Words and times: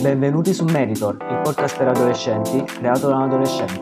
Benvenuti 0.00 0.54
su 0.54 0.64
Meritor, 0.64 1.18
il 1.28 1.40
podcast 1.42 1.76
per 1.76 1.88
adolescenti 1.88 2.64
creato 2.64 3.08
da 3.08 3.16
un 3.16 3.22
adolescente. 3.24 3.80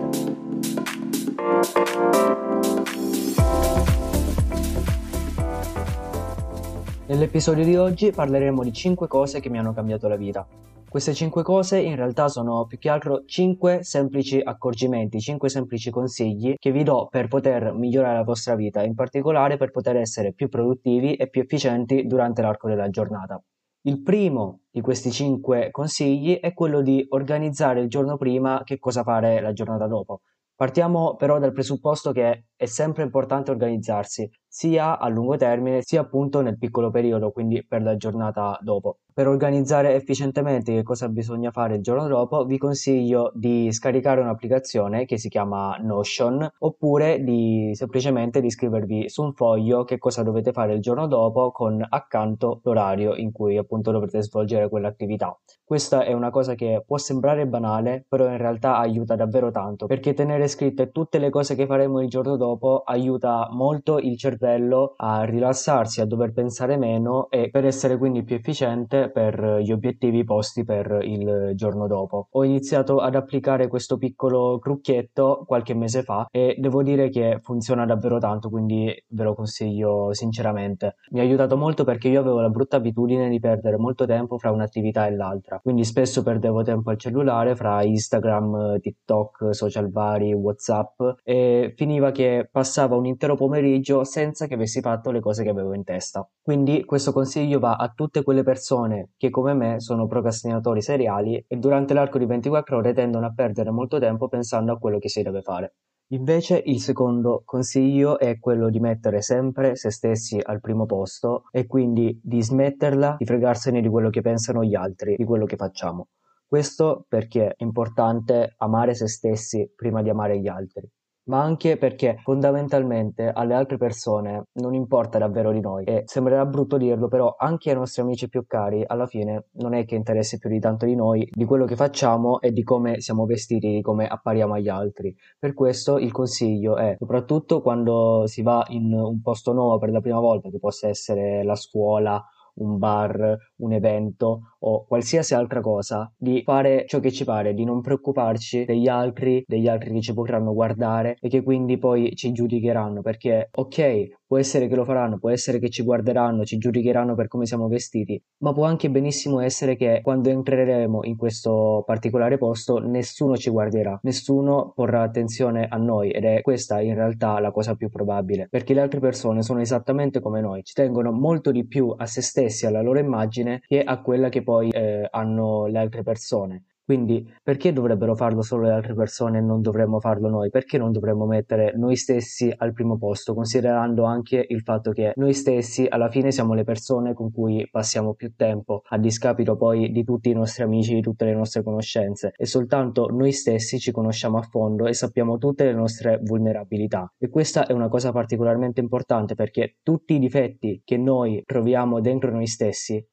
Nell'episodio 7.07 7.65
di 7.65 7.77
oggi 7.77 8.11
parleremo 8.11 8.65
di 8.65 8.73
5 8.73 9.07
cose 9.07 9.39
che 9.39 9.49
mi 9.49 9.59
hanno 9.59 9.73
cambiato 9.73 10.09
la 10.09 10.17
vita. 10.17 10.45
Queste 10.89 11.15
5 11.15 11.45
cose 11.45 11.79
in 11.79 11.95
realtà 11.95 12.27
sono 12.27 12.67
più 12.67 12.79
che 12.79 12.89
altro 12.89 13.23
5 13.25 13.85
semplici 13.85 14.41
accorgimenti, 14.41 15.21
5 15.21 15.49
semplici 15.49 15.91
consigli 15.91 16.57
che 16.59 16.73
vi 16.73 16.83
do 16.83 17.07
per 17.09 17.29
poter 17.29 17.73
migliorare 17.75 18.17
la 18.17 18.25
vostra 18.25 18.57
vita, 18.57 18.83
in 18.83 18.97
particolare 18.97 19.57
per 19.57 19.71
poter 19.71 19.95
essere 19.95 20.33
più 20.33 20.49
produttivi 20.49 21.15
e 21.15 21.29
più 21.29 21.43
efficienti 21.43 22.09
durante 22.09 22.43
l'arco 22.43 22.67
della 22.67 22.91
giornata. 22.91 23.41
Il 23.83 24.03
primo 24.03 24.63
di 24.71 24.81
questi 24.81 25.11
cinque 25.11 25.71
consigli 25.71 26.41
è 26.41 26.53
quello 26.53 26.83
di 26.83 27.07
organizzare 27.11 27.81
il 27.81 27.89
giorno 27.89 28.17
prima 28.17 28.63
che 28.65 28.79
cosa 28.79 29.03
fare 29.03 29.41
la 29.41 29.53
giornata 29.53 29.87
dopo. 29.87 30.23
Partiamo 30.55 31.15
però 31.15 31.39
dal 31.39 31.53
presupposto 31.53 32.11
che 32.11 32.47
è 32.57 32.67
sempre 32.67 33.05
importante 33.05 33.53
organizzarsi, 33.53 34.29
sia 34.59 34.99
a 34.99 35.07
lungo 35.07 35.37
termine 35.37 35.83
sia 35.83 36.01
appunto 36.01 36.41
nel 36.41 36.59
piccolo 36.59 36.91
periodo, 36.91 37.31
quindi 37.31 37.65
per 37.65 37.81
la 37.81 37.97
giornata 37.97 38.59
dopo. 38.61 38.97
Per 39.15 39.27
organizzare 39.27 39.95
efficientemente 39.95 40.73
che 40.73 40.83
cosa 40.83 41.09
bisogna 41.09 41.51
fare 41.51 41.77
il 41.77 41.83
giorno 41.83 42.07
dopo, 42.07 42.45
vi 42.45 42.57
consiglio 42.57 43.33
di 43.35 43.71
scaricare 43.73 44.21
un'applicazione 44.21 45.07
che 45.07 45.19
si 45.19 45.29
chiama 45.29 45.77
Notion 45.81 46.49
oppure 46.59 47.23
di 47.23 47.71
semplicemente 47.75 48.41
di 48.41 48.51
scrivervi 48.51 49.09
su 49.09 49.23
un 49.23 49.33
foglio 49.33 49.83
che 49.85 49.99
cosa 49.99 50.23
dovete 50.23 50.53
fare 50.53 50.75
il 50.75 50.81
giorno 50.81 51.09
dopo 51.09 51.51
con 51.51 51.85
accanto 51.89 52.61
l'orario 52.63 53.17
in 53.17 53.33
cui 53.33 53.57
appunto 53.57 53.91
dovrete 53.91 54.23
svolgere 54.23 54.69
quell'attività. 54.69 55.37
Questa 55.65 56.05
è 56.05 56.13
una 56.13 56.31
cosa 56.31 56.55
che 56.55 56.83
può 56.87 56.97
sembrare 56.97 57.47
banale, 57.47 58.07
però 58.09 58.27
in 58.27 58.39
realtà 58.39 58.77
aiuta 58.79 59.17
davvero 59.17 59.51
tanto 59.51 59.87
perché 59.87 60.15
tenere 60.15 60.47
scritte 60.47 60.91
tutte 60.93 61.19
le 61.19 61.31
cose 61.31 61.57
che 61.57 61.67
faremo 61.67 62.01
il 62.01 62.09
giorno 62.09 62.37
dopo 62.37 62.83
aiuta 62.85 63.49
molto 63.51 63.99
il 63.99 64.17
cervello 64.17 64.48
a 64.97 65.23
rilassarsi, 65.25 66.01
a 66.01 66.07
dover 66.07 66.33
pensare 66.33 66.77
meno 66.77 67.29
e 67.31 67.51
per 67.51 67.65
essere 67.65 67.97
quindi 67.97 68.23
più 68.23 68.37
efficiente 68.37 69.11
per 69.11 69.61
gli 69.63 69.73
obiettivi 69.73 70.25
posti 70.25 70.65
per 70.65 71.01
il 71.03 71.53
giorno 71.55 71.87
dopo. 71.87 72.29
Ho 72.31 72.45
iniziato 72.45 72.99
ad 72.99 73.15
applicare 73.15 73.69
questo 73.69 73.97
piccolo 73.97 74.59
trucchetto 74.59 75.45
qualche 75.47 75.75
mese 75.75 76.03
fa 76.03 76.27
e 76.31 76.57
devo 76.59 76.83
dire 76.83 77.09
che 77.09 77.41
funziona 77.43 77.85
davvero 77.85 78.19
tanto, 78.19 78.49
quindi 78.49 78.93
ve 79.09 79.23
lo 79.23 79.35
consiglio 79.35 80.13
sinceramente. 80.13 80.97
Mi 81.11 81.21
ha 81.21 81.23
aiutato 81.23 81.57
molto 81.57 81.85
perché 81.85 82.09
io 82.09 82.21
avevo 82.21 82.41
la 82.41 82.49
brutta 82.49 82.77
abitudine 82.77 83.29
di 83.29 83.41
perdere 83.41 83.77
molto 83.77 84.07
tempo 84.07 84.39
fra 84.39 84.51
un'attività 84.51 85.07
e 85.07 85.15
l'altra, 85.15 85.59
quindi 85.63 85.85
spesso 85.85 86.23
perdevo 86.23 86.63
tempo 86.63 86.91
al 86.91 86.99
cellulare 86.99 87.55
fra 87.55 87.83
Instagram, 87.83 88.79
TikTok, 88.81 89.55
social 89.55 89.91
vari, 89.91 90.33
WhatsApp 90.33 91.01
e 91.23 91.73
finiva 91.77 92.11
che 92.11 92.49
passava 92.51 92.97
un 92.97 93.07
intero 93.07 93.35
pomeriggio 93.35 94.05
senza 94.05 94.28
che 94.31 94.55
avessi 94.55 94.81
fatto 94.81 95.11
le 95.11 95.21
cose 95.21 95.43
che 95.43 95.49
avevo 95.49 95.75
in 95.75 95.85
testa. 95.85 96.29
Quindi 96.43 96.85
questo 96.85 97.13
consiglio 97.13 97.59
va 97.59 97.77
a 97.77 97.93
tutte 97.95 98.23
quelle 98.23 98.43
persone 98.43 99.11
che 99.17 99.31
come 99.31 99.55
me 99.55 99.81
sono 99.81 100.07
procrastinatori 100.07 100.83
seriali 100.83 101.45
e 101.47 101.57
durante 101.57 101.95
l'arco 101.95 102.19
di 102.19 102.27
24 102.27 102.77
ore 102.77 102.93
tendono 102.93 103.27
a 103.27 103.33
perdere 103.35 103.71
molto 103.71 103.99
tempo 103.99 104.29
pensando 104.29 104.73
a 104.73 104.79
quello 104.79 104.99
che 104.99 105.09
si 105.09 105.23
deve 105.23 105.43
fare. 105.43 105.75
Invece 106.11 106.63
il 106.65 106.81
secondo 106.81 107.43
consiglio 107.45 108.19
è 108.19 108.39
quello 108.39 108.71
di 108.71 108.81
mettere 108.81 109.21
sempre 109.21 109.77
se 109.77 109.91
stessi 109.91 110.41
al 110.43 110.61
primo 110.61 110.87
posto 110.87 111.45
e 111.51 111.67
quindi 111.67 112.19
di 112.23 112.43
smetterla 112.43 113.17
di 113.19 113.27
fregarsene 113.27 113.83
di 113.83 113.89
quello 113.89 114.09
che 114.09 114.23
pensano 114.23 114.65
gli 114.65 114.75
altri, 114.75 115.17
di 115.17 115.25
quello 115.25 115.45
che 115.45 115.57
facciamo. 115.57 116.09
Questo 116.47 117.05
perché 117.09 117.49
è 117.49 117.63
importante 117.63 118.55
amare 118.57 118.95
se 118.95 119.07
stessi 119.07 119.71
prima 119.77 120.01
di 120.01 120.09
amare 120.09 120.41
gli 120.41 120.49
altri 120.49 120.91
ma 121.29 121.43
anche 121.43 121.77
perché 121.77 122.19
fondamentalmente 122.23 123.31
alle 123.33 123.55
altre 123.55 123.77
persone 123.77 124.45
non 124.55 124.75
importa 124.75 125.19
davvero 125.19 125.53
di 125.53 125.61
noi 125.61 125.85
e 125.85 126.03
sembrerà 126.07 126.45
brutto 126.45 126.77
dirlo, 126.77 127.09
però 127.09 127.35
anche 127.39 127.71
ai 127.71 127.77
nostri 127.77 128.03
amici 128.03 128.29
più 128.29 128.45
cari 128.47 128.83
alla 128.87 129.07
fine 129.07 129.47
non 129.53 129.75
è 129.75 129.85
che 129.85 129.95
interessi 129.95 130.39
più 130.39 130.51
di 130.51 130.59
tanto 130.59 130.87
di 130.87 130.95
noi, 130.95 131.29
di 131.31 131.45
quello 131.45 131.65
che 131.65 131.77
facciamo 131.77 132.41
e 132.41 132.53
di 132.53 132.63
come 132.63 133.01
siamo 133.01 133.27
vestiti, 133.27 133.75
di 133.75 133.83
come 133.83 134.07
appariamo 134.07 134.55
agli 134.55 134.69
altri. 134.69 135.15
Per 135.39 135.55
questo 135.55 135.99
il 135.99 136.13
consiglio 136.13 136.77
è, 136.77 136.97
soprattutto 136.99 137.61
quando 137.63 138.25
si 138.27 138.43
va 138.43 138.65
in 138.69 138.93
un 138.93 139.21
posto 139.21 139.53
nuovo 139.53 139.79
per 139.79 139.91
la 139.91 140.01
prima 140.01 140.21
volta, 140.21 140.51
che 140.51 140.59
possa 140.59 140.89
essere 140.89 141.45
la 141.45 141.55
scuola 141.55 142.23
un 142.59 142.79
bar, 142.79 143.37
un 143.59 143.73
evento 143.73 144.55
o 144.61 144.85
qualsiasi 144.87 145.35
altra 145.35 145.61
cosa, 145.61 146.11
di 146.17 146.43
fare 146.45 146.85
ciò 146.87 147.01
che 147.01 147.13
ci 147.13 147.25
pare, 147.25 147.55
di 147.55 147.65
non 147.65 147.81
preoccuparci 147.81 148.65
degli 148.65 148.89
altri, 148.89 149.45
degli 149.47 149.69
altri 149.69 149.93
che 149.93 150.01
ci 150.01 150.15
potranno 150.15 150.53
guardare 150.53 151.17
e 151.21 151.29
che 151.29 151.43
quindi 151.43 151.79
poi 151.79 152.15
ci 152.15 152.33
giudicheranno, 152.33 153.03
perché 153.03 153.49
ok, 153.53 154.17
Può 154.29 154.37
essere 154.37 154.69
che 154.69 154.75
lo 154.75 154.85
faranno, 154.85 155.17
può 155.17 155.31
essere 155.31 155.59
che 155.59 155.71
ci 155.71 155.83
guarderanno, 155.83 156.45
ci 156.45 156.59
giudicheranno 156.59 157.15
per 157.15 157.29
come 157.29 157.47
siamo 157.47 157.67
vestiti, 157.67 158.23
ma 158.41 158.53
può 158.53 158.67
anche 158.67 158.91
benissimo 158.91 159.41
essere 159.41 159.75
che 159.75 160.01
quando 160.03 160.29
entreremo 160.29 161.03
in 161.05 161.17
questo 161.17 161.83
particolare 161.87 162.37
posto 162.37 162.77
nessuno 162.77 163.39
ci 163.39 163.49
guarderà, 163.49 163.99
nessuno 164.03 164.73
porrà 164.75 165.01
attenzione 165.01 165.67
a 165.67 165.79
noi 165.79 166.11
ed 166.11 166.27
è 166.27 166.43
questa 166.43 166.79
in 166.83 166.95
realtà 166.95 167.41
la 167.41 167.51
cosa 167.51 167.75
più 167.75 167.89
probabile, 167.89 168.49
perché 168.51 168.75
le 168.75 168.83
altre 168.83 169.01
persone 169.01 169.43
sono 169.43 169.63
esattamente 169.63 170.21
come 170.21 170.43
noi, 170.43 170.63
ci 170.63 170.75
tengono 170.75 171.11
molto 171.11 171.51
di 171.51 171.67
più 171.67 171.95
a 171.97 172.05
se 172.05 172.21
stessi, 172.21 172.67
alla 172.67 172.83
loro 172.83 172.99
immagine, 172.99 173.48
che 173.67 173.83
a 173.83 174.01
quella 174.01 174.29
che 174.29 174.43
poi 174.43 174.71
eh, 174.71 175.07
hanno 175.11 175.67
le 175.67 175.79
altre 175.79 176.03
persone. 176.03 176.65
Quindi 176.89 177.31
perché 177.43 177.75
dovrebbero 177.75 178.15
farlo 178.15 178.41
solo 178.41 178.63
le 178.63 178.73
altre 178.73 178.95
persone 178.95 179.37
e 179.37 179.41
non 179.43 179.61
dovremmo 179.61 180.01
farlo 180.01 180.31
noi? 180.31 180.49
Perché 180.49 180.79
non 180.79 180.91
dovremmo 180.91 181.27
mettere 181.27 181.75
noi 181.77 181.97
stessi 181.97 182.51
al 182.57 182.73
primo 182.73 182.97
posto, 182.97 183.35
considerando 183.35 184.05
anche 184.05 184.43
il 184.49 184.63
fatto 184.63 184.93
che 184.93 185.13
noi 185.17 185.35
stessi 185.35 185.85
alla 185.87 186.09
fine 186.09 186.31
siamo 186.31 186.55
le 186.55 186.65
persone 186.65 187.13
con 187.13 187.31
cui 187.31 187.69
passiamo 187.71 188.15
più 188.15 188.33
tempo, 188.35 188.81
a 188.89 188.97
discapito 188.97 189.55
poi 189.59 189.91
di 189.91 190.03
tutti 190.03 190.31
i 190.31 190.33
nostri 190.33 190.63
amici, 190.63 190.95
di 190.95 191.03
tutte 191.03 191.27
le 191.27 191.35
nostre 191.35 191.63
conoscenze 191.63 192.33
e 192.35 192.47
soltanto 192.47 193.09
noi 193.11 193.33
stessi 193.33 193.79
ci 193.79 193.93
conosciamo 193.93 194.39
a 194.39 194.43
fondo 194.43 194.87
e 194.87 194.95
sappiamo 194.95 195.37
tutte 195.37 195.65
le 195.65 195.75
nostre 195.75 196.19
vulnerabilità. 196.23 197.13
E 197.19 197.29
questa 197.29 197.67
è 197.67 197.73
una 197.75 197.89
cosa 197.89 198.13
particolarmente 198.13 198.81
importante 198.81 199.35
perché 199.35 199.77
tutti 199.83 200.15
i 200.15 200.19
difetti 200.19 200.81
che 200.83 200.97
noi 200.97 201.43
troviamo 201.45 202.01
dentro 202.01 202.31
noi 202.31 202.47
stessi 202.47 203.07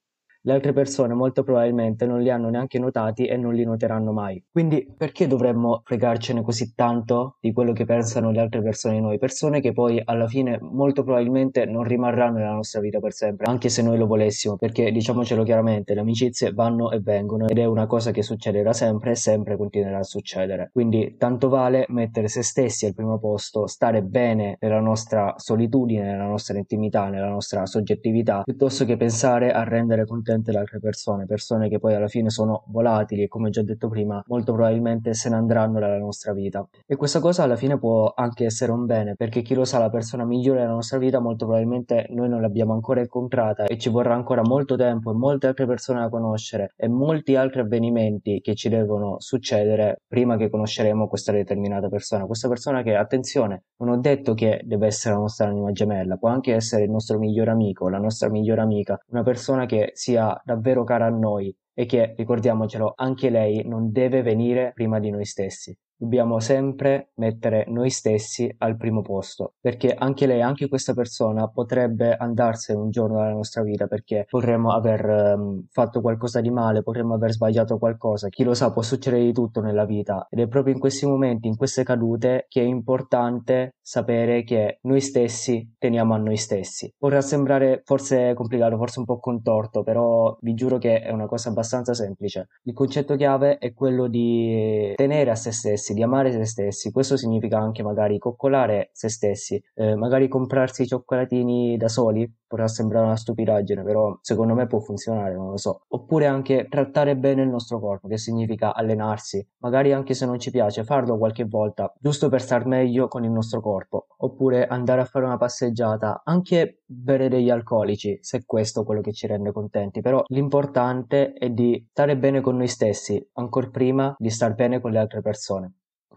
le 0.46 0.54
altre 0.54 0.74
persone 0.74 1.16
molto 1.16 1.44
probabilmente 1.44 2.06
non 2.06 2.22
li 2.22 2.30
hanno 2.30 2.50
neanche 2.50 2.78
notati 2.78 3.26
e 3.26 3.36
non 3.36 3.56
li 3.56 3.64
noteranno 3.64 4.12
mai. 4.12 4.42
Quindi 4.52 4.88
perché 4.96 5.26
dovremmo 5.26 5.82
fregarcene 5.84 6.44
così 6.44 6.74
tanto 6.76 7.38
di 7.40 7.52
quello 7.52 7.74
che 7.74 7.86
pensano 7.86 8.30
le 8.30 8.42
altre 8.42 8.62
persone 8.62 8.94
di 8.96 9.02
noi? 9.02 9.18
Persone 9.18 9.60
che 9.60 9.74
poi 9.74 10.00
alla 10.04 10.28
fine 10.28 10.60
molto 10.62 11.04
probabilmente 11.04 11.66
non 11.66 11.84
rimarranno 11.84 12.38
nella 12.38 12.54
nostra 12.54 12.80
vita 12.80 13.00
per 13.00 13.14
sempre, 13.14 13.48
anche 13.48 13.70
se 13.70 13.82
noi 13.82 13.98
lo 13.98 14.06
volessimo, 14.06 14.56
perché 14.56 14.92
diciamocelo 14.92 15.44
chiaramente, 15.44 15.96
le 15.96 16.02
amicizie 16.02 16.52
vanno 16.52 16.92
e 16.92 17.00
vengono 17.00 17.48
ed 17.48 17.58
è 17.58 17.66
una 17.66 17.88
cosa 17.88 18.12
che 18.12 18.22
succederà 18.22 18.72
sempre 18.72 19.12
e 19.12 19.16
sempre 19.16 19.58
continuerà 19.58 19.98
a 19.98 20.04
succedere. 20.04 20.70
Quindi 20.72 21.16
tanto 21.18 21.50
vale 21.50 21.86
mettere 21.90 22.28
se 22.28 22.44
stessi 22.44 22.86
al 22.86 22.94
primo 22.94 23.18
posto, 23.18 23.66
stare 23.66 24.04
bene 24.04 24.58
nella 24.60 24.80
nostra 24.80 25.34
solitudine, 25.38 26.04
nella 26.04 26.28
nostra 26.28 26.56
intimità, 26.56 27.10
nella 27.10 27.30
nostra 27.30 27.66
soggettività, 27.66 28.44
piuttosto 28.44 28.86
che 28.86 28.96
pensare 28.96 29.52
a 29.52 29.64
rendere 29.64 30.06
contento 30.06 30.34
contente 30.36 30.52
le 30.52 30.58
altre 30.60 30.80
persone, 30.80 31.26
persone 31.26 31.70
che 31.70 31.80
poi 31.80 31.96
alla 31.96 32.08
fine 32.08 32.30
sono 32.30 32.64
volatili 32.68 33.24
e 33.24 33.28
come 33.28 33.50
già 33.50 33.64
detto 33.64 33.88
prima 33.88 34.22
molto 34.28 34.54
probabilmente 34.54 35.14
se 35.14 35.30
ne 35.30 35.36
andranno 35.36 35.80
dalla 35.80 35.98
nostra 35.98 36.34
vita. 36.34 36.68
E 36.86 36.96
questa 36.96 37.20
cosa 37.20 37.44
alla 37.44 37.56
fine 37.56 37.78
può 37.78 38.12
anche 38.16 38.46
essere 38.46 38.72
un 38.72 38.86
bene 38.86 39.16
perché 39.16 39.42
chi 39.42 39.54
lo 39.54 39.66
sa 39.66 39.80
la 39.80 39.90
persona 39.90 40.26
migliore 40.26 40.60
della 40.60 40.74
nostra 40.74 40.98
vita 40.98 41.20
molto 41.20 41.46
probabilmente 41.46 42.08
noi 42.10 42.30
non 42.30 42.42
l'abbiamo 42.42 42.74
ancora 42.74 43.00
incontrata 43.00 43.66
e 43.66 43.78
ci 43.78 43.90
vorrà 43.90 44.14
ancora 44.14 44.42
molto 44.42 44.76
tempo 44.76 45.12
e 45.12 45.14
molte 45.14 45.48
altre 45.48 45.66
persone 45.66 46.00
da 46.00 46.10
conoscere 46.10 46.74
e 46.76 46.88
molti 46.88 47.36
altri 47.36 47.62
avvenimenti 47.62 48.42
che 48.42 48.56
ci 48.56 48.70
devono 48.70 49.16
succedere 49.20 50.02
prima 50.08 50.38
che 50.38 50.50
conosceremo 50.50 51.08
questa 51.08 51.32
determinata 51.32 51.88
persona. 51.88 52.26
Questa 52.26 52.48
persona 52.48 52.82
che, 52.82 52.96
attenzione, 52.96 53.64
non 53.78 53.90
ho 53.90 53.98
detto 54.00 54.34
che 54.34 54.62
deve 54.64 54.88
essere 54.88 55.14
la 55.14 55.22
nostra 55.22 55.48
anima 55.48 55.72
gemella, 55.72 56.18
può 56.18 56.30
anche 56.30 56.54
essere 56.54 56.84
il 56.84 56.92
nostro 56.92 57.18
migliore 57.18 57.52
amico, 57.52 57.90
la 57.90 57.98
nostra 57.98 58.30
migliore 58.30 58.62
amica, 58.62 58.98
una 59.08 59.24
persona 59.24 59.66
che 59.66 59.92
sia 59.94 60.25
davvero 60.44 60.84
cara 60.84 61.06
a 61.08 61.10
noi 61.10 61.56
e 61.74 61.86
che, 61.86 62.14
ricordiamocelo, 62.18 62.94
anche 62.96 63.30
lei 63.30 63.68
non 63.68 63.92
deve 63.92 64.22
venire 64.22 64.72
prima 64.74 65.00
di 65.00 65.10
noi 65.10 65.26
stessi. 65.26 65.78
Dobbiamo 65.98 66.40
sempre 66.40 67.12
mettere 67.16 67.66
noi 67.68 67.90
stessi 67.90 68.54
al 68.60 68.78
primo 68.78 69.02
posto, 69.02 69.54
perché 69.60 69.94
anche 69.94 70.26
lei, 70.26 70.42
anche 70.42 70.68
questa 70.68 70.94
persona 70.94 71.48
potrebbe 71.48 72.16
andarsene 72.16 72.80
un 72.80 72.90
giorno 72.90 73.18
dalla 73.18 73.34
nostra 73.34 73.62
vita 73.64 73.88
perché 73.88 74.26
potremmo 74.30 74.74
aver 74.74 75.36
um, 75.38 75.66
fatto 75.70 76.02
qualcosa 76.02 76.42
di 76.42 76.50
male, 76.50 76.84
potremmo 76.84 77.14
aver 77.14 77.32
sbagliato 77.32 77.78
qualcosa, 77.78 78.30
chi 78.30 78.44
lo 78.44 78.54
sa, 78.54 78.72
può 78.72 78.82
succedere 78.82 79.24
di 79.24 79.34
tutto 79.34 79.62
nella 79.62 79.86
vita 79.86 80.28
ed 80.30 80.40
è 80.40 80.48
proprio 80.48 80.74
in 80.74 80.80
questi 80.80 81.06
momenti, 81.06 81.48
in 81.48 81.56
queste 81.56 81.84
cadute 81.84 82.46
che 82.50 82.62
è 82.62 82.66
importante 82.66 83.76
sapere 83.82 84.44
che 84.44 84.80
noi 84.82 85.02
stessi 85.02 85.76
teniamo 85.78 86.14
a 86.14 86.18
noi 86.18 86.38
stessi. 86.38 86.92
Potrà 86.98 87.22
sembrare 87.22 87.82
forse 87.86 88.34
complicato, 88.34 88.78
forse 88.78 89.00
un 89.00 89.06
po' 89.06 89.20
contorto, 89.20 89.84
però 89.84 90.36
vi 90.42 90.54
giuro 90.54 90.78
che 90.78 91.02
è 91.02 91.12
una 91.12 91.28
cosa 91.28 91.50
abbastanza 91.50 91.94
semplice. 91.94 92.48
Il 92.64 92.74
concetto 92.74 93.16
chiave 93.16 93.58
è 93.58 93.74
quello 93.74 94.08
di 94.08 94.94
tenere 94.96 95.30
a 95.30 95.36
se 95.36 95.52
stessi, 95.52 95.85
di 95.94 96.04
amare 96.04 96.32
se 96.32 96.46
stessi. 96.46 96.92
Questo 96.92 97.18
significa 97.18 97.58
anche 97.60 97.84
magari 97.84 98.18
coccolare 98.18 98.90
se 98.94 99.10
stessi, 99.10 99.62
eh, 99.76 99.96
magari 99.96 100.28
comprarsi 100.28 100.84
i 100.84 100.88
cioccolatini 100.88 101.78
da 101.78 101.88
soli, 101.88 102.30
potrà 102.56 102.68
sembrare 102.70 103.06
una 103.06 103.18
stupidaggine, 103.18 103.84
però 103.84 104.18
secondo 104.22 104.54
me 104.54 104.66
può 104.66 104.80
funzionare, 104.80 105.36
non 105.36 105.50
lo 105.50 105.58
so. 105.58 105.82
Oppure 105.90 106.26
anche 106.26 106.68
trattare 106.70 107.18
bene 107.18 107.42
il 107.42 107.50
nostro 107.50 107.80
corpo, 107.80 108.08
che 108.08 108.18
significa 108.18 108.74
allenarsi, 108.74 109.46
magari 109.58 109.92
anche 109.92 110.14
se 110.14 110.26
non 110.26 110.40
ci 110.40 110.52
piace, 110.52 110.86
farlo 110.86 111.18
qualche 111.18 111.44
volta, 111.44 111.94
giusto 112.00 112.30
per 112.30 112.42
star 112.42 112.66
meglio 112.66 113.08
con 113.08 113.26
il 113.26 113.32
nostro 113.32 113.60
corpo. 113.60 114.08
Oppure 114.18 114.66
andare 114.66 115.02
a 115.02 115.06
fare 115.06 115.26
una 115.26 115.38
passeggiata, 115.38 116.22
anche 116.24 116.82
bere 116.86 117.28
degli 117.28 117.50
alcolici, 117.50 118.18
se 118.22 118.44
questo 118.46 118.82
è 118.82 118.86
quello 118.86 119.02
che 119.02 119.12
ci 119.12 119.28
rende 119.28 119.52
contenti, 119.52 120.02
però 120.02 120.24
l'importante 120.28 121.34
è 121.34 121.50
di 121.50 121.86
stare 121.92 122.18
bene 122.18 122.40
con 122.42 122.56
noi 122.56 122.68
stessi, 122.68 123.24
ancora 123.34 123.70
prima 123.70 124.16
di 124.18 124.30
star 124.30 124.54
bene 124.54 124.80
con 124.80 124.92
le 124.92 125.00
altre 125.00 125.22
persone. 125.22 125.74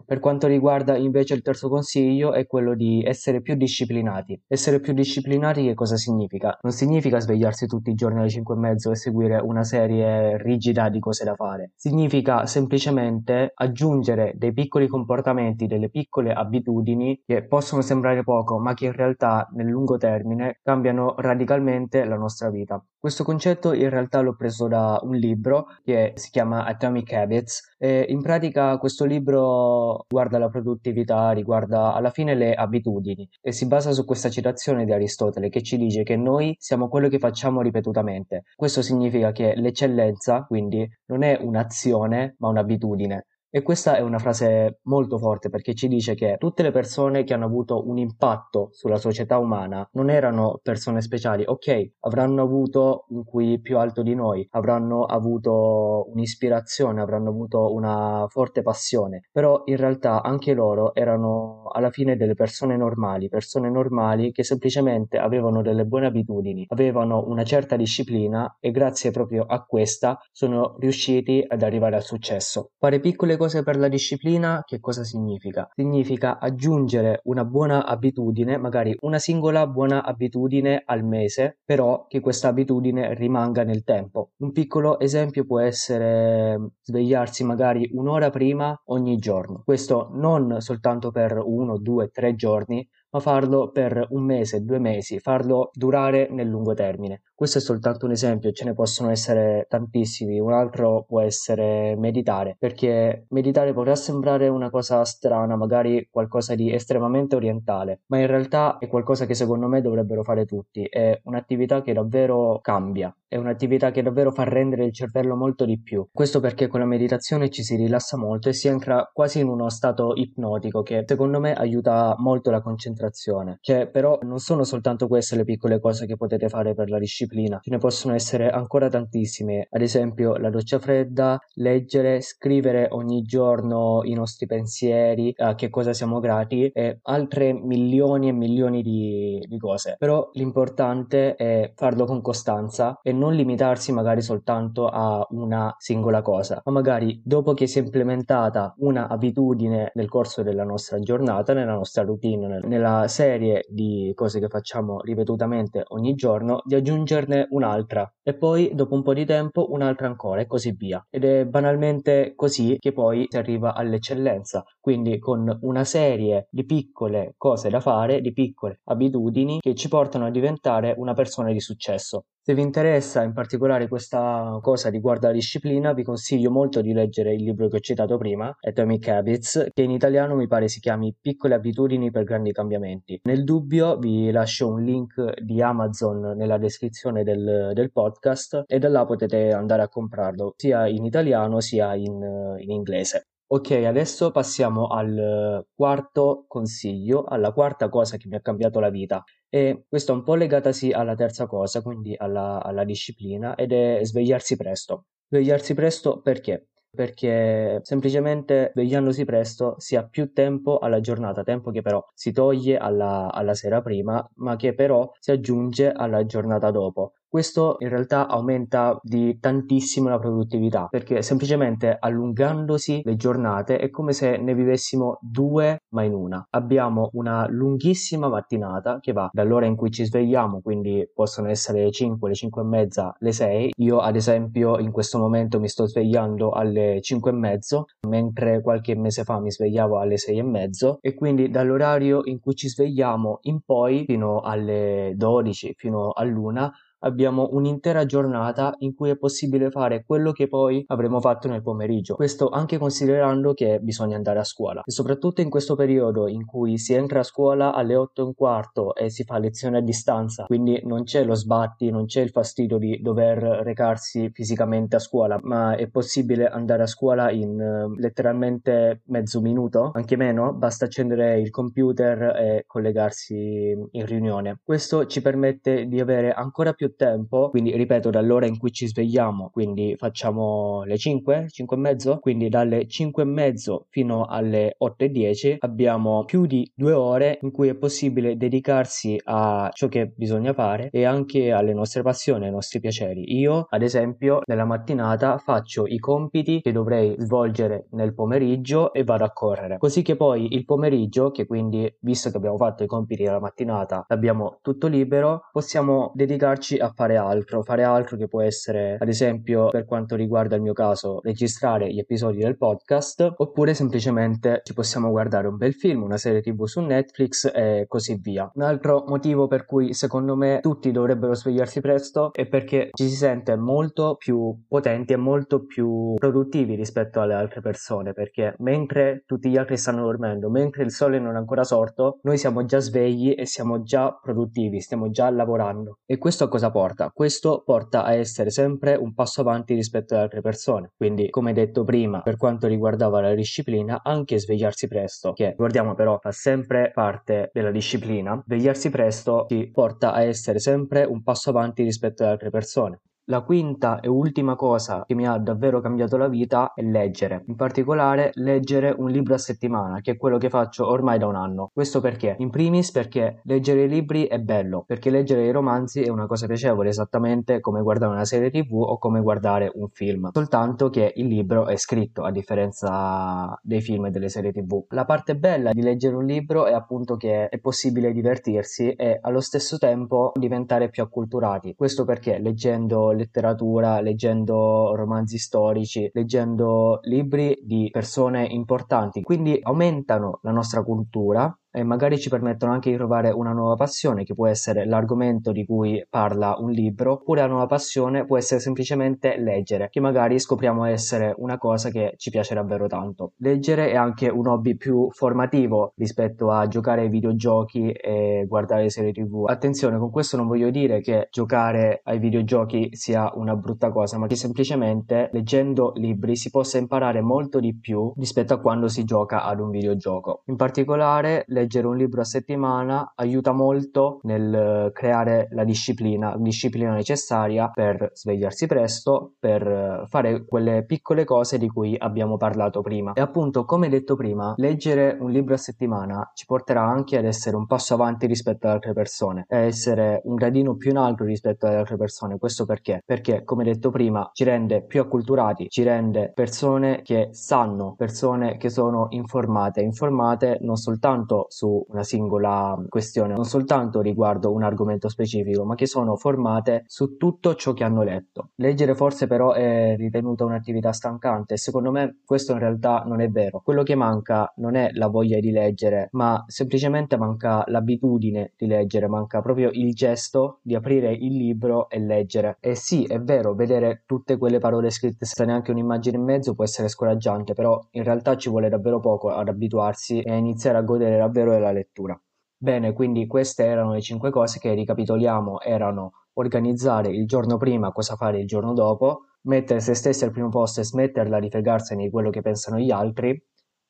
Per 0.09 0.19
quanto 0.19 0.47
riguarda 0.47 0.97
invece 0.97 1.35
il 1.35 1.43
terzo 1.43 1.69
consiglio 1.69 2.33
è 2.33 2.47
quello 2.47 2.73
di 2.73 3.03
essere 3.05 3.43
più 3.43 3.53
disciplinati. 3.53 4.41
Essere 4.47 4.79
più 4.79 4.93
disciplinati 4.93 5.63
che 5.63 5.75
cosa 5.75 5.97
significa? 5.97 6.57
Non 6.63 6.71
significa 6.71 7.19
svegliarsi 7.19 7.67
tutti 7.67 7.91
i 7.91 7.93
giorni 7.93 8.17
alle 8.17 8.29
5 8.29 8.55
e 8.55 8.57
mezzo 8.57 8.89
e 8.89 8.95
seguire 8.95 9.37
una 9.37 9.63
serie 9.63 10.41
rigida 10.41 10.89
di 10.89 10.99
cose 10.99 11.25
da 11.25 11.35
fare. 11.35 11.73
Significa 11.75 12.47
semplicemente 12.47 13.51
aggiungere 13.53 14.33
dei 14.35 14.51
piccoli 14.51 14.87
comportamenti, 14.87 15.67
delle 15.67 15.91
piccole 15.91 16.33
abitudini 16.33 17.21
che 17.23 17.45
possono 17.45 17.83
sembrare 17.83 18.23
poco, 18.23 18.57
ma 18.57 18.73
che 18.73 18.85
in 18.85 18.93
realtà 18.93 19.47
nel 19.53 19.67
lungo 19.67 19.97
termine 19.97 20.57
cambiano 20.63 21.13
radicalmente 21.19 22.03
la 22.03 22.17
nostra 22.17 22.49
vita. 22.49 22.83
Questo 22.97 23.23
concetto 23.23 23.73
in 23.73 23.91
realtà 23.91 24.21
l'ho 24.21 24.35
preso 24.35 24.67
da 24.67 24.99
un 25.03 25.15
libro 25.15 25.67
che 25.83 26.13
si 26.15 26.31
chiama 26.31 26.65
Atomic 26.65 27.13
Habits 27.13 27.68
e 27.81 28.05
in 28.09 28.21
pratica 28.21 28.77
questo 28.77 29.05
libro 29.05 30.03
riguarda 30.07 30.37
la 30.37 30.49
produttività, 30.49 31.31
riguarda 31.31 31.93
alla 31.93 32.09
fine 32.09 32.35
le 32.35 32.53
abitudini 32.53 33.27
e 33.41 33.53
si 33.53 33.67
basa 33.67 33.93
su 33.93 34.03
questa 34.03 34.29
citazione 34.29 34.83
di 34.83 34.91
Aristotele 34.91 35.47
che 35.49 35.63
ci 35.63 35.77
dice 35.77 36.03
che 36.03 36.17
noi 36.17 36.55
siamo 36.59 36.89
quello 36.89 37.07
che 37.07 37.19
facciamo 37.19 37.61
ripetutamente. 37.61 38.43
Questo 38.55 38.81
significa 38.81 39.31
che 39.31 39.53
l'eccellenza 39.55 40.43
quindi 40.43 40.85
non 41.05 41.23
è 41.23 41.37
un'azione 41.41 42.35
ma 42.39 42.49
un'abitudine. 42.49 43.25
E 43.51 43.63
questa 43.63 43.97
è 43.97 44.01
una 44.01 44.19
frase 44.19 44.81
molto 44.83 45.17
forte 45.17 45.49
perché 45.49 45.73
ci 45.73 45.87
dice 45.87 46.13
che 46.13 46.35
tutte 46.37 46.61
le 46.61 46.69
persone 46.69 47.23
che 47.23 47.33
hanno 47.33 47.45
avuto 47.45 47.87
un 47.87 47.97
impatto 47.97 48.69
sulla 48.73 48.97
società 48.97 49.39
umana 49.39 49.89
non 49.93 50.11
erano 50.11 50.59
persone 50.61 51.01
speciali, 51.01 51.45
ok, 51.47 51.93
avranno 52.01 52.43
avuto 52.43 53.05
un 53.09 53.23
QI 53.25 53.59
più 53.59 53.79
alto 53.79 54.03
di 54.03 54.13
noi, 54.13 54.47
avranno 54.51 55.03
avuto 55.03 56.05
un'ispirazione, 56.13 57.01
avranno 57.01 57.29
avuto 57.29 57.73
una 57.73 58.27
forte 58.29 58.61
passione, 58.61 59.21
però 59.31 59.63
in 59.65 59.77
realtà 59.77 60.21
anche 60.21 60.53
loro 60.53 60.93
erano 60.93 61.69
alla 61.71 61.89
fine 61.89 62.15
delle 62.15 62.35
persone 62.35 62.77
normali, 62.77 63.29
persone 63.29 63.71
normali 63.71 64.31
che 64.31 64.43
semplicemente 64.43 65.17
avevano 65.17 65.63
delle 65.63 65.85
buone 65.85 66.05
abitudini, 66.05 66.65
avevano 66.67 67.23
una 67.25 67.43
certa 67.43 67.75
disciplina 67.75 68.57
e 68.59 68.69
grazie 68.69 69.09
proprio 69.09 69.43
a 69.47 69.63
questa 69.63 70.19
sono 70.31 70.75
riusciti 70.77 71.43
ad 71.47 71.63
arrivare 71.63 71.95
al 71.95 72.03
successo. 72.03 72.73
Fare 72.77 72.99
piccole 72.99 73.37
cose 73.39 73.63
per 73.63 73.77
la 73.77 73.87
disciplina, 73.87 74.63
che 74.65 74.79
cosa 74.79 75.03
significa? 75.03 75.67
Significa 75.73 76.37
aggiungere 76.39 77.21
una 77.23 77.45
buona 77.45 77.85
abitudine, 77.85 78.57
magari 78.57 78.95
una 78.99 79.17
singola 79.17 79.65
buona 79.65 80.03
abitudine 80.03 80.83
al 80.85 81.05
mese, 81.05 81.59
però 81.63 82.05
che 82.07 82.19
questa 82.19 82.49
abitudine 82.49 83.13
rimanga 83.13 83.63
nel 83.63 83.83
tempo. 83.83 84.31
Un 84.39 84.51
piccolo 84.51 84.99
esempio 84.99 85.45
può 85.45 85.59
essere 85.59 86.73
svegliarsi 86.81 87.45
magari 87.45 87.89
un'ora 87.93 88.29
prima 88.29 88.79
ogni 88.87 89.15
giorno. 89.17 89.61
Questo 89.63 90.09
non 90.13 90.59
soltanto 90.59 91.11
per 91.11 91.41
uno, 91.41 91.77
due, 91.77 92.09
tre 92.09 92.35
giorni, 92.35 92.85
ma 93.11 93.19
farlo 93.21 93.71
per 93.71 94.05
un 94.09 94.23
mese, 94.23 94.63
due 94.63 94.79
mesi, 94.79 95.19
farlo 95.19 95.69
durare 95.73 96.27
nel 96.29 96.47
lungo 96.47 96.73
termine. 96.73 97.21
Questo 97.39 97.59
è 97.59 97.61
soltanto 97.61 98.05
un 98.05 98.11
esempio, 98.11 98.51
ce 98.51 98.65
ne 98.65 98.73
possono 98.73 99.11
essere 99.11 99.65
tantissimi. 99.69 100.41
Un 100.41 100.51
altro 100.51 101.05
può 101.07 101.21
essere 101.21 101.95
meditare, 101.95 102.57
perché 102.59 103.27
meditare 103.29 103.71
potrà 103.71 103.95
sembrare 103.95 104.49
una 104.49 104.69
cosa 104.69 105.05
strana, 105.05 105.55
magari 105.55 106.09
qualcosa 106.11 106.53
di 106.53 106.69
estremamente 106.73 107.37
orientale, 107.37 108.01
ma 108.07 108.19
in 108.19 108.27
realtà 108.27 108.77
è 108.77 108.89
qualcosa 108.89 109.25
che 109.25 109.35
secondo 109.35 109.69
me 109.69 109.79
dovrebbero 109.79 110.21
fare 110.21 110.43
tutti. 110.43 110.83
È 110.83 111.17
un'attività 111.23 111.81
che 111.81 111.93
davvero 111.93 112.59
cambia, 112.61 113.15
è 113.25 113.37
un'attività 113.37 113.91
che 113.91 114.01
davvero 114.01 114.31
fa 114.31 114.43
rendere 114.43 114.83
il 114.83 114.91
cervello 114.91 115.35
molto 115.35 115.63
di 115.63 115.79
più. 115.79 116.05
Questo 116.11 116.39
perché 116.39 116.67
con 116.67 116.79
la 116.79 116.87
meditazione 116.87 117.49
ci 117.49 117.63
si 117.63 117.75
rilassa 117.75 118.17
molto 118.17 118.49
e 118.49 118.53
si 118.53 118.67
entra 118.67 119.07
quasi 119.13 119.39
in 119.39 119.47
uno 119.47 119.69
stato 119.69 120.13
ipnotico 120.15 120.81
che 120.81 121.03
secondo 121.05 121.39
me 121.39 121.53
aiuta 121.53 122.15
molto 122.17 122.49
la 122.49 122.59
concentrazione. 122.59 123.59
Cioè, 123.61 123.87
però 123.87 124.17
non 124.23 124.39
sono 124.39 124.63
soltanto 124.63 125.07
queste 125.07 125.35
le 125.35 125.43
piccole 125.43 125.79
cose 125.79 126.07
che 126.07 126.17
potete 126.17 126.49
fare 126.49 126.73
per 126.73 126.89
la 126.89 126.97
disciplina, 126.97 127.27
ce 127.61 127.69
ne 127.69 127.77
possono 127.77 128.13
essere 128.13 128.49
ancora 128.49 128.89
tantissime. 128.89 129.67
Ad 129.69 129.81
esempio, 129.81 130.35
la 130.35 130.49
doccia 130.49 130.79
fredda, 130.79 131.39
leggere, 131.55 132.21
scrivere 132.21 132.87
ogni 132.91 133.21
giorno 133.21 134.01
i 134.03 134.13
nostri 134.13 134.45
pensieri, 134.45 135.33
a 135.37 135.55
che 135.55 135.69
cosa 135.69 135.93
siamo 135.93 136.19
grati 136.19 136.67
e 136.67 136.99
altre 137.03 137.53
milioni 137.53 138.29
e 138.29 138.31
milioni 138.31 138.81
di, 138.81 139.43
di 139.47 139.57
cose. 139.57 139.95
Però 139.97 140.29
l'importante 140.33 141.35
è 141.35 141.71
farlo 141.75 142.05
con 142.05 142.21
costanza 142.21 142.99
e 143.01 143.11
non 143.11 143.33
limitarsi 143.33 143.91
magari 143.91 144.21
soltanto 144.21 144.87
a 144.87 145.25
una 145.31 145.73
singola 145.77 146.21
cosa, 146.21 146.61
ma 146.65 146.71
magari 146.71 147.21
dopo 147.23 147.53
che 147.53 147.67
si 147.67 147.79
è 147.79 147.81
implementata 147.81 148.73
una 148.79 149.07
abitudine 149.07 149.91
nel 149.93 150.07
corso 150.07 150.43
della 150.43 150.63
nostra 150.63 150.99
giornata, 150.99 151.53
nella 151.53 151.73
nostra 151.73 152.03
routine, 152.03 152.59
nella 152.63 153.07
serie 153.07 153.65
di 153.69 154.11
cose 154.15 154.39
che 154.39 154.47
facciamo 154.47 155.01
ripetutamente 155.01 155.83
ogni 155.89 156.15
giorno, 156.15 156.61
di 156.63 156.75
aggiungerne 157.19 157.47
un'altra 157.51 158.11
e 158.23 158.35
poi 158.35 158.71
dopo 158.73 158.95
un 158.95 159.03
po' 159.03 159.13
di 159.13 159.25
tempo 159.25 159.71
un'altra 159.71 160.07
ancora 160.07 160.41
e 160.41 160.47
così 160.47 160.71
via. 160.71 161.05
Ed 161.09 161.25
è 161.25 161.45
banalmente 161.45 162.33
così 162.35 162.77
che 162.79 162.91
poi 162.91 163.25
si 163.29 163.37
arriva 163.37 163.73
all'eccellenza, 163.73 164.63
quindi 164.79 165.19
con 165.19 165.57
una 165.61 165.83
serie 165.83 166.47
di 166.49 166.65
piccole 166.65 167.33
cose 167.37 167.69
da 167.69 167.79
fare, 167.79 168.21
di 168.21 168.31
piccole 168.33 168.81
abitudini 168.85 169.59
che 169.59 169.75
ci 169.75 169.87
portano 169.87 170.25
a 170.25 170.31
diventare 170.31 170.93
una 170.97 171.13
persona 171.13 171.51
di 171.51 171.59
successo. 171.59 172.25
Se 172.49 172.55
vi 172.55 172.63
interessa 172.63 173.21
in 173.21 173.33
particolare 173.33 173.87
questa 173.87 174.57
cosa 174.59 174.89
riguardo 174.89 175.27
alla 175.27 175.35
disciplina, 175.35 175.93
vi 175.93 176.01
consiglio 176.01 176.49
molto 176.49 176.81
di 176.81 176.93
leggere 176.93 177.35
il 177.35 177.43
libro 177.43 177.67
che 177.67 177.75
ho 177.75 177.79
citato 177.79 178.17
prima, 178.17 178.51
Atomic 178.59 179.07
Habits, 179.07 179.67
che 179.71 179.83
in 179.83 179.91
italiano 179.91 180.33
mi 180.33 180.47
pare 180.47 180.67
si 180.67 180.79
chiami 180.79 181.15
Piccole 181.21 181.53
abitudini 181.53 182.09
per 182.09 182.23
grandi 182.23 182.51
cambiamenti. 182.51 183.19
Nel 183.25 183.43
dubbio 183.43 183.99
vi 183.99 184.31
lascio 184.31 184.67
un 184.67 184.81
link 184.83 185.39
di 185.41 185.61
Amazon 185.61 186.33
nella 186.35 186.57
descrizione 186.57 187.23
del, 187.23 187.69
del 187.75 187.91
podcast 187.91 188.63
e 188.65 188.79
da 188.79 188.89
là 188.89 189.05
potete 189.05 189.51
andare 189.51 189.83
a 189.83 189.87
comprarlo 189.87 190.55
sia 190.57 190.87
in 190.87 191.05
italiano 191.05 191.59
sia 191.59 191.93
in, 191.93 192.19
in 192.57 192.71
inglese. 192.71 193.27
Ok, 193.51 193.71
adesso 193.71 194.29
passiamo 194.29 194.87
al 194.87 195.65
quarto 195.75 196.45
consiglio, 196.47 197.25
alla 197.25 197.51
quarta 197.51 197.89
cosa 197.89 198.17
che 198.17 198.27
mi 198.27 198.35
ha 198.35 198.41
cambiato 198.41 198.79
la 198.79 198.89
vita. 198.89 199.23
E 199.51 199.85
questo 199.87 200.11
è 200.11 200.15
un 200.15 200.23
po' 200.23 200.35
legatasi 200.35 200.91
alla 200.91 201.15
terza 201.15 201.47
cosa, 201.47 201.81
quindi 201.81 202.15
alla, 202.17 202.61
alla 202.63 202.83
disciplina, 202.83 203.55
ed 203.55 203.71
è 203.71 203.99
svegliarsi 204.03 204.55
presto. 204.55 205.05
Svegliarsi 205.27 205.73
presto 205.73 206.21
perché? 206.21 206.67
Perché 206.91 207.79
semplicemente 207.83 208.69
svegliandosi 208.73 209.25
presto 209.25 209.75
si 209.79 209.95
ha 209.95 210.07
più 210.07 210.33
tempo 210.33 210.77
alla 210.79 210.99
giornata, 210.99 211.43
tempo 211.43 211.71
che 211.71 211.81
però 211.81 212.03
si 212.13 212.31
toglie 212.31 212.77
alla, 212.77 213.31
alla 213.31 213.53
sera 213.53 213.81
prima, 213.81 214.27
ma 214.35 214.55
che 214.55 214.73
però 214.73 215.11
si 215.19 215.31
aggiunge 215.31 215.91
alla 215.91 216.25
giornata 216.25 216.71
dopo. 216.71 217.13
Questo 217.31 217.75
in 217.81 217.89
realtà 217.89 218.27
aumenta 218.27 218.99
di 219.03 219.37
tantissimo 219.39 220.09
la 220.09 220.17
produttività 220.17 220.87
perché 220.89 221.21
semplicemente 221.21 221.95
allungandosi 221.99 223.01
le 223.03 223.15
giornate 223.17 223.77
è 223.77 223.91
come 223.91 224.13
se 224.13 224.37
ne 224.37 224.55
vivessimo 224.55 225.19
due 225.21 225.83
ma 225.89 226.01
in 226.01 226.15
una. 226.15 226.43
Abbiamo 226.49 227.11
una 227.13 227.47
lunghissima 227.47 228.29
mattinata 228.29 228.97
che 228.99 229.13
va 229.13 229.29
dall'ora 229.31 229.67
in 229.67 229.75
cui 229.75 229.91
ci 229.91 230.05
svegliamo, 230.05 230.61
quindi 230.61 231.07
possono 231.13 231.49
essere 231.49 231.83
le 231.83 231.91
5, 231.91 232.29
le 232.29 232.33
5 232.33 232.61
e 232.63 232.65
mezza, 232.65 233.15
le 233.19 233.31
6. 233.31 233.73
Io 233.77 233.99
ad 233.99 234.15
esempio 234.15 234.79
in 234.79 234.91
questo 234.91 235.19
momento 235.19 235.59
mi 235.59 235.67
sto 235.67 235.85
svegliando 235.85 236.49
alle 236.49 236.99
5 236.99 237.29
e 237.29 237.33
mezzo, 237.35 237.85
mentre 238.07 238.59
qualche 238.63 238.95
mese 238.95 239.23
fa 239.23 239.39
mi 239.39 239.51
svegliavo 239.51 239.99
alle 239.99 240.17
6 240.17 240.35
e 240.35 240.43
mezzo 240.43 240.97
e 240.99 241.13
quindi 241.13 241.51
dall'orario 241.51 242.21
in 242.23 242.39
cui 242.39 242.55
ci 242.55 242.69
svegliamo 242.69 243.37
in 243.43 243.59
poi 243.63 244.05
fino 244.05 244.39
alle 244.39 245.13
12, 245.15 245.75
fino 245.77 246.09
all'una 246.11 246.73
abbiamo 246.99 247.49
un'intera 247.51 248.05
giornata 248.05 248.73
in 248.79 248.95
cui 248.95 249.09
è 249.09 249.17
possibile 249.17 249.69
fare 249.69 250.03
quello 250.05 250.31
che 250.31 250.47
poi 250.47 250.83
avremo 250.87 251.19
fatto 251.19 251.47
nel 251.47 251.61
pomeriggio. 251.61 252.15
Questo 252.15 252.49
anche 252.49 252.77
considerando 252.77 253.53
che 253.53 253.79
bisogna 253.79 254.15
andare 254.15 254.39
a 254.39 254.43
scuola. 254.43 254.81
E 254.85 254.91
soprattutto 254.91 255.41
in 255.41 255.49
questo 255.49 255.75
periodo 255.75 256.27
in 256.27 256.45
cui 256.45 256.77
si 256.77 256.93
entra 256.93 257.19
a 257.19 257.23
scuola 257.23 257.73
alle 257.73 257.95
8 257.95 258.21
e 258.21 258.25
un 258.25 258.33
quarto 258.33 258.95
e 258.95 259.09
si 259.09 259.23
fa 259.23 259.37
lezione 259.37 259.77
a 259.77 259.81
distanza, 259.81 260.45
quindi 260.45 260.81
non 260.83 261.03
c'è 261.03 261.23
lo 261.23 261.35
sbatti, 261.35 261.89
non 261.89 262.05
c'è 262.05 262.21
il 262.21 262.29
fastidio 262.29 262.77
di 262.77 262.99
dover 263.01 263.37
recarsi 263.63 264.29
fisicamente 264.31 264.95
a 264.95 264.99
scuola, 264.99 265.39
ma 265.41 265.75
è 265.75 265.87
possibile 265.89 266.47
andare 266.47 266.83
a 266.83 266.87
scuola 266.87 267.31
in 267.31 267.59
uh, 267.59 267.93
letteralmente 267.99 269.01
mezzo 269.05 269.41
minuto, 269.41 269.91
anche 269.93 270.15
meno, 270.15 270.53
basta 270.53 270.85
accendere 270.85 271.39
il 271.39 271.49
computer 271.49 272.35
e 272.35 272.63
collegarsi 272.67 273.75
in 273.91 274.05
riunione. 274.05 274.59
Questo 274.63 275.05
ci 275.05 275.21
permette 275.21 275.87
di 275.87 275.99
avere 275.99 276.31
ancora 276.31 276.73
più 276.73 276.88
tempo, 276.95 277.49
quindi 277.49 277.75
ripeto 277.75 278.09
dall'ora 278.09 278.45
in 278.45 278.57
cui 278.57 278.71
ci 278.71 278.87
svegliamo, 278.87 279.49
quindi 279.51 279.95
facciamo 279.97 280.83
le 280.83 280.97
5, 280.97 281.47
5 281.49 281.75
e 281.75 281.79
mezzo, 281.79 282.19
quindi 282.19 282.49
dalle 282.49 282.87
5 282.87 283.23
e 283.23 283.25
mezzo 283.25 283.85
fino 283.89 284.25
alle 284.25 284.75
8 284.77 285.03
e 285.03 285.09
10 285.09 285.57
abbiamo 285.59 286.25
più 286.25 286.45
di 286.45 286.69
due 286.75 286.93
ore 286.93 287.39
in 287.41 287.51
cui 287.51 287.69
è 287.69 287.75
possibile 287.75 288.37
dedicarsi 288.37 289.19
a 289.25 289.69
ciò 289.73 289.87
che 289.87 290.11
bisogna 290.15 290.53
fare 290.53 290.89
e 290.91 291.05
anche 291.05 291.51
alle 291.51 291.73
nostre 291.73 292.01
passioni, 292.01 292.45
ai 292.45 292.51
nostri 292.51 292.79
piaceri. 292.79 293.37
Io, 293.37 293.65
ad 293.69 293.81
esempio, 293.81 294.41
nella 294.45 294.65
mattinata 294.65 295.37
faccio 295.37 295.85
i 295.85 295.97
compiti 295.97 296.61
che 296.61 296.71
dovrei 296.71 297.15
svolgere 297.17 297.87
nel 297.91 298.13
pomeriggio 298.13 298.93
e 298.93 299.03
vado 299.03 299.23
a 299.23 299.31
correre. 299.31 299.77
Così 299.77 300.01
che 300.01 300.15
poi 300.15 300.53
il 300.53 300.65
pomeriggio, 300.65 301.31
che 301.31 301.45
quindi 301.45 301.91
visto 302.01 302.29
che 302.29 302.37
abbiamo 302.37 302.57
fatto 302.57 302.83
i 302.83 302.87
compiti 302.87 303.23
della 303.23 303.39
mattinata, 303.39 304.05
abbiamo 304.07 304.59
tutto 304.61 304.87
libero, 304.87 305.41
possiamo 305.51 306.11
dedicarci 306.13 306.78
a 306.79 306.91
fare 306.93 307.17
altro, 307.17 307.63
fare 307.63 307.83
altro 307.83 308.17
che 308.17 308.27
può 308.27 308.41
essere 308.41 308.97
ad 308.99 309.07
esempio 309.07 309.69
per 309.69 309.85
quanto 309.85 310.15
riguarda 310.15 310.55
il 310.55 310.61
mio 310.61 310.73
caso 310.73 311.19
registrare 311.21 311.91
gli 311.91 311.99
episodi 311.99 312.39
del 312.39 312.57
podcast 312.57 313.33
oppure 313.37 313.73
semplicemente 313.73 314.61
ci 314.63 314.73
possiamo 314.73 315.09
guardare 315.09 315.47
un 315.47 315.57
bel 315.57 315.73
film, 315.73 316.03
una 316.03 316.17
serie 316.17 316.41
tv 316.41 316.65
su 316.65 316.81
Netflix 316.81 317.49
e 317.53 317.85
così 317.87 318.19
via. 318.21 318.49
Un 318.53 318.63
altro 318.63 319.03
motivo 319.07 319.47
per 319.47 319.65
cui 319.65 319.93
secondo 319.93 320.35
me 320.35 320.59
tutti 320.61 320.91
dovrebbero 320.91 321.33
svegliarsi 321.33 321.81
presto 321.81 322.31
è 322.33 322.47
perché 322.47 322.89
ci 322.93 323.07
si 323.07 323.15
sente 323.15 323.55
molto 323.55 324.15
più 324.15 324.55
potenti 324.67 325.13
e 325.13 325.17
molto 325.17 325.65
più 325.65 326.13
produttivi 326.15 326.75
rispetto 326.75 327.21
alle 327.21 327.33
altre 327.33 327.61
persone 327.61 328.13
perché 328.13 328.55
mentre 328.59 329.23
tutti 329.25 329.49
gli 329.49 329.57
altri 329.57 329.77
stanno 329.77 330.03
dormendo, 330.03 330.49
mentre 330.49 330.83
il 330.83 330.91
sole 330.91 331.19
non 331.19 331.35
è 331.35 331.37
ancora 331.37 331.63
sorto, 331.63 332.19
noi 332.23 332.37
siamo 332.37 332.65
già 332.65 332.79
svegli 332.79 333.33
e 333.37 333.45
siamo 333.45 333.83
già 333.83 334.17
produttivi, 334.21 334.79
stiamo 334.79 335.09
già 335.09 335.29
lavorando. 335.29 335.99
E 336.05 336.17
questo 336.17 336.45
a 336.45 336.47
cosa 336.69 336.71
porta? 336.71 337.11
Questo 337.13 337.63
porta 337.65 338.03
a 338.03 338.13
essere 338.13 338.49
sempre 338.51 338.95
un 338.95 339.13
passo 339.13 339.41
avanti 339.41 339.73
rispetto 339.73 340.13
ad 340.13 340.21
altre 340.21 340.41
persone. 340.41 340.91
Quindi, 340.95 341.29
come 341.29 341.53
detto 341.53 341.83
prima, 341.83 342.21
per 342.21 342.37
quanto 342.37 342.67
riguardava 342.67 343.21
la 343.21 343.33
disciplina, 343.33 344.01
anche 344.03 344.39
svegliarsi 344.39 344.87
presto, 344.87 345.33
che 345.33 345.49
ricordiamo 345.49 345.95
però 345.95 346.17
fa 346.19 346.31
sempre 346.31 346.91
parte 346.93 347.49
della 347.53 347.71
disciplina, 347.71 348.41
svegliarsi 348.45 348.89
presto 348.89 349.45
ti 349.47 349.69
porta 349.69 350.13
a 350.13 350.23
essere 350.23 350.59
sempre 350.59 351.03
un 351.03 351.23
passo 351.23 351.49
avanti 351.49 351.83
rispetto 351.83 352.23
ad 352.23 352.29
altre 352.29 352.49
persone. 352.49 352.99
La 353.29 353.41
quinta 353.41 353.99
e 353.99 354.07
ultima 354.07 354.55
cosa 354.55 355.03
che 355.05 355.13
mi 355.13 355.27
ha 355.27 355.37
davvero 355.37 355.81
cambiato 355.81 356.17
la 356.17 356.27
vita 356.27 356.73
è 356.73 356.81
leggere, 356.81 357.43
in 357.45 357.55
particolare 357.55 358.31
leggere 358.33 358.91
un 358.97 359.11
libro 359.11 359.35
a 359.35 359.37
settimana, 359.37 360.01
che 360.01 360.13
è 360.13 360.17
quello 360.17 360.39
che 360.39 360.49
faccio 360.49 360.89
ormai 360.89 361.19
da 361.19 361.27
un 361.27 361.35
anno. 361.35 361.69
Questo 361.71 362.01
perché? 362.01 362.37
In 362.39 362.49
primis 362.49 362.89
perché 362.91 363.41
leggere 363.43 363.83
i 363.83 363.87
libri 363.87 364.25
è 364.25 364.39
bello, 364.39 364.83
perché 364.83 365.11
leggere 365.11 365.45
i 365.45 365.51
romanzi 365.51 366.01
è 366.01 366.09
una 366.09 366.25
cosa 366.25 366.47
piacevole, 366.47 366.89
esattamente 366.89 367.59
come 367.59 367.83
guardare 367.83 368.13
una 368.13 368.25
serie 368.25 368.49
tv 368.49 368.73
o 368.81 368.97
come 368.97 369.21
guardare 369.21 369.71
un 369.75 369.89
film, 369.89 370.31
soltanto 370.33 370.89
che 370.89 371.13
il 371.15 371.27
libro 371.27 371.67
è 371.67 371.77
scritto, 371.77 372.23
a 372.23 372.31
differenza 372.31 373.55
dei 373.61 373.81
film 373.81 374.07
e 374.07 374.09
delle 374.09 374.29
serie 374.29 374.51
tv. 374.51 374.85
La 374.89 375.05
parte 375.05 375.35
bella 375.35 375.71
di 375.71 375.83
leggere 375.83 376.15
un 376.15 376.25
libro 376.25 376.65
è 376.65 376.73
appunto 376.73 377.15
che 377.15 377.47
è 377.47 377.59
possibile 377.59 378.11
divertirsi 378.11 378.89
e 378.93 379.19
allo 379.21 379.39
stesso 379.39 379.77
tempo 379.77 380.31
diventare 380.33 380.89
più 380.89 381.03
acculturati. 381.03 381.75
Questo 381.75 382.05
perché 382.05 382.39
leggendo 382.39 383.17
letteratura, 383.19 384.01
leggendo 384.01 384.95
romanzi 384.95 385.37
storici, 385.37 386.09
leggendo 386.13 386.99
libri 387.03 387.59
di 387.61 387.89
persone 387.91 388.45
importanti, 388.45 389.21
quindi 389.21 389.59
aumentano 389.61 390.39
la 390.41 390.51
nostra 390.51 390.81
cultura 390.83 391.55
e 391.71 391.83
magari 391.83 392.19
ci 392.19 392.29
permettono 392.29 392.71
anche 392.73 392.89
di 392.89 392.97
trovare 392.97 393.29
una 393.29 393.51
nuova 393.51 393.75
passione 393.75 394.23
che 394.23 394.33
può 394.33 394.47
essere 394.47 394.85
l'argomento 394.85 395.51
di 395.51 395.65
cui 395.65 396.03
parla 396.09 396.55
un 396.57 396.71
libro 396.71 397.13
oppure 397.13 397.41
la 397.41 397.47
nuova 397.47 397.67
passione 397.67 398.25
può 398.25 398.37
essere 398.37 398.59
semplicemente 398.59 399.37
leggere 399.37 399.89
che 399.89 399.99
magari 399.99 400.39
scopriamo 400.39 400.85
essere 400.85 401.33
una 401.37 401.57
cosa 401.57 401.89
che 401.89 402.15
ci 402.17 402.31
piace 402.31 402.55
davvero 402.55 402.87
tanto. 402.87 403.33
Leggere 403.37 403.91
è 403.91 403.95
anche 403.95 404.29
un 404.29 404.47
hobby 404.47 404.75
più 404.75 405.09
formativo 405.11 405.93
rispetto 405.95 406.51
a 406.51 406.67
giocare 406.67 407.01
ai 407.01 407.09
videogiochi 407.09 407.91
e 407.91 408.45
guardare 408.47 408.89
serie 408.89 409.11
tv 409.11 409.45
attenzione 409.47 409.97
con 409.97 410.09
questo 410.09 410.37
non 410.37 410.47
voglio 410.47 410.71
dire 410.71 411.01
che 411.01 411.27
giocare 411.31 412.01
ai 412.03 412.19
videogiochi 412.19 412.89
sia 412.91 413.31
una 413.35 413.55
brutta 413.55 413.91
cosa 413.91 414.17
ma 414.17 414.27
che 414.27 414.35
semplicemente 414.35 415.29
leggendo 415.31 415.93
libri 415.95 416.35
si 416.35 416.49
possa 416.49 416.77
imparare 416.77 417.21
molto 417.21 417.59
di 417.59 417.77
più 417.77 418.11
rispetto 418.17 418.53
a 418.53 418.59
quando 418.59 418.87
si 418.87 419.03
gioca 419.03 419.43
ad 419.43 419.59
un 419.59 419.69
videogioco. 419.69 420.41
In 420.45 420.55
particolare 420.55 421.43
leggere 421.47 421.67
un 421.77 421.97
libro 421.97 422.21
a 422.21 422.25
settimana 422.25 423.13
aiuta 423.15 423.51
molto 423.51 424.19
nel 424.23 424.53
eh, 424.53 424.91
creare 424.91 425.47
la 425.51 425.63
disciplina, 425.63 426.35
disciplina 426.37 426.93
necessaria 426.93 427.69
per 427.69 428.11
svegliarsi 428.13 428.67
presto, 428.67 429.33
per 429.39 429.67
eh, 429.67 430.05
fare 430.07 430.45
quelle 430.45 430.85
piccole 430.85 431.23
cose 431.23 431.57
di 431.57 431.67
cui 431.67 431.95
abbiamo 431.97 432.37
parlato 432.37 432.81
prima. 432.81 433.13
E 433.13 433.21
appunto, 433.21 433.65
come 433.65 433.89
detto 433.89 434.15
prima, 434.15 434.53
leggere 434.57 435.17
un 435.19 435.31
libro 435.31 435.53
a 435.53 435.57
settimana 435.57 436.31
ci 436.33 436.45
porterà 436.45 436.81
anche 436.81 437.17
ad 437.17 437.25
essere 437.25 437.55
un 437.55 437.65
passo 437.65 437.93
avanti 437.93 438.25
rispetto 438.25 438.67
ad 438.67 438.73
altre 438.73 438.93
persone, 438.93 439.45
a 439.47 439.57
essere 439.57 440.21
un 440.25 440.35
gradino 440.35 440.75
più 440.75 440.91
in 440.91 440.97
alto 440.97 441.23
rispetto 441.23 441.67
alle 441.67 441.77
altre 441.77 441.97
persone. 441.97 442.37
Questo 442.37 442.65
perché? 442.65 443.01
Perché, 443.05 443.43
come 443.43 443.63
detto 443.63 443.89
prima, 443.89 444.29
ci 444.33 444.43
rende 444.43 444.83
più 444.85 445.01
acculturati, 445.01 445.67
ci 445.69 445.83
rende 445.83 446.31
persone 446.33 447.01
che 447.03 447.29
sanno, 447.31 447.95
persone 447.97 448.57
che 448.57 448.69
sono 448.69 449.07
informate, 449.09 449.81
informate 449.81 450.57
non 450.61 450.75
soltanto 450.75 451.45
su 451.49 451.85
una 451.89 452.03
singola 452.03 452.81
questione, 452.87 453.33
non 453.33 453.45
soltanto 453.45 454.01
riguardo 454.01 454.51
un 454.51 454.63
argomento 454.63 455.09
specifico, 455.09 455.65
ma 455.65 455.75
che 455.75 455.85
sono 455.85 456.15
formate 456.15 456.83
su 456.87 457.17
tutto 457.17 457.55
ciò 457.55 457.73
che 457.73 457.83
hanno 457.83 458.03
letto. 458.03 458.51
Leggere 458.55 458.95
forse 458.95 459.27
però 459.27 459.51
è 459.51 459.95
ritenuta 459.97 460.45
un'attività 460.45 460.91
stancante 460.91 461.55
e 461.55 461.57
secondo 461.57 461.91
me 461.91 462.19
questo 462.25 462.53
in 462.53 462.59
realtà 462.59 463.03
non 463.05 463.21
è 463.21 463.29
vero. 463.29 463.61
Quello 463.63 463.83
che 463.83 463.95
manca 463.95 464.51
non 464.57 464.75
è 464.75 464.89
la 464.93 465.07
voglia 465.07 465.39
di 465.39 465.51
leggere, 465.51 466.09
ma 466.11 466.43
semplicemente 466.47 467.17
manca 467.17 467.63
l'abitudine 467.67 468.53
di 468.55 468.67
leggere, 468.67 469.07
manca 469.07 469.41
proprio 469.41 469.69
il 469.71 469.93
gesto 469.93 470.59
di 470.61 470.75
aprire 470.75 471.11
il 471.11 471.35
libro 471.35 471.89
e 471.89 471.99
leggere. 471.99 472.57
E 472.59 472.75
sì, 472.75 473.05
è 473.05 473.19
vero, 473.19 473.53
vedere 473.53 474.03
tutte 474.05 474.37
quelle 474.37 474.59
parole 474.59 474.89
scritte 474.89 475.25
senza 475.25 475.45
neanche 475.45 475.71
un'immagine 475.71 476.17
in 476.17 476.23
mezzo 476.23 476.53
può 476.53 476.63
essere 476.63 476.87
scoraggiante, 476.87 477.53
però 477.53 477.79
in 477.91 478.03
realtà 478.03 478.35
ci 478.35 478.49
vuole 478.49 478.69
davvero 478.69 478.99
poco 478.99 479.29
ad 479.29 479.47
abituarsi 479.47 480.21
e 480.21 480.31
a 480.31 480.35
iniziare 480.35 480.77
a 480.77 480.81
godere 480.81 481.17
davvero 481.17 481.38
davvero 481.39 481.51
della 481.51 481.71
lettura. 481.71 482.19
Bene, 482.61 482.93
quindi 482.93 483.25
queste 483.25 483.63
erano 483.63 483.93
le 483.93 484.01
cinque 484.01 484.31
cose 484.31 484.59
che 484.59 484.73
ricapitoliamo, 484.73 485.61
erano 485.61 486.11
organizzare 486.33 487.09
il 487.09 487.25
giorno 487.25 487.57
prima 487.57 487.91
cosa 487.91 488.15
fare 488.15 488.39
il 488.39 488.47
giorno 488.47 488.73
dopo, 488.73 489.21
mettere 489.43 489.79
se 489.79 489.93
stessi 489.93 490.25
al 490.25 490.31
primo 490.31 490.49
posto 490.49 490.81
e 490.81 490.83
smetterla 490.83 491.39
di 491.39 491.49
fregarsene 491.49 492.03
di 492.03 492.09
quello 492.09 492.29
che 492.29 492.41
pensano 492.41 492.77
gli 492.77 492.91
altri. 492.91 493.41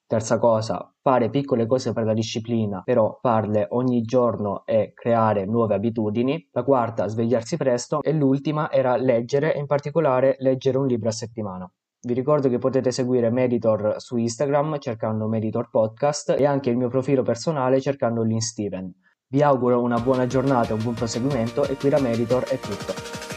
Terza 0.05 0.39
cosa, 0.39 0.91
fare 1.01 1.29
piccole 1.29 1.67
cose 1.67 1.93
per 1.93 2.03
la 2.03 2.13
disciplina, 2.13 2.81
però 2.83 3.19
farle 3.21 3.67
ogni 3.69 4.01
giorno 4.01 4.65
e 4.65 4.91
creare 4.93 5.45
nuove 5.45 5.75
abitudini. 5.75 6.49
La 6.51 6.63
quarta, 6.63 7.07
svegliarsi 7.07 7.57
presto. 7.57 8.01
E 8.01 8.11
l'ultima 8.13 8.71
era 8.71 8.95
leggere, 8.95 9.53
e 9.53 9.59
in 9.59 9.67
particolare 9.67 10.35
leggere 10.39 10.79
un 10.79 10.87
libro 10.87 11.09
a 11.09 11.11
settimana. 11.11 11.71
Vi 12.01 12.13
ricordo 12.13 12.47
che 12.47 12.59
potete 12.59 12.91
seguire 12.91 13.29
Meditor 13.29 13.95
su 13.97 14.15
Instagram 14.15 14.79
cercando 14.79 15.27
Meditor 15.27 15.69
Podcast 15.69 16.33
e 16.37 16.45
anche 16.45 16.69
il 16.69 16.77
mio 16.77 16.87
profilo 16.87 17.23
personale 17.23 17.81
cercando 17.81 18.23
Lin 18.23 18.39
Steven. 18.39 18.89
Vi 19.27 19.41
auguro 19.41 19.81
una 19.81 19.99
buona 19.99 20.25
giornata 20.25 20.73
un 20.73 20.81
buon 20.81 20.95
proseguimento 20.95 21.65
e 21.65 21.75
qui 21.75 21.89
da 21.89 21.99
Meditor 21.99 22.45
è 22.45 22.57
tutto. 22.57 23.28